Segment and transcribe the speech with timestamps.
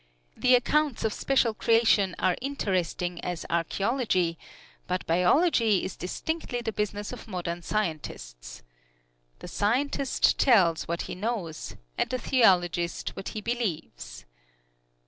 [0.35, 4.39] The accounts of special creation are interesting as archeology,
[4.87, 8.63] but biology is distinctly the business of modern scientists.
[9.41, 14.25] The scientist tells what he knows, and the theologist what he believes."